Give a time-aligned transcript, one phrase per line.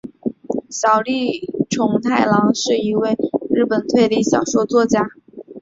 [0.71, 3.15] 小栗虫太郎是一名
[3.53, 5.11] 日本推理小说作家。